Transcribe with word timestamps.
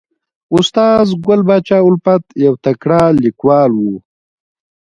استاد 0.57 1.07
ګل 1.25 1.41
پاچا 1.47 1.77
الفت 1.87 2.25
یو 2.45 2.53
تکړه 2.63 3.01
لیکوال 3.23 3.71
و 3.81 3.85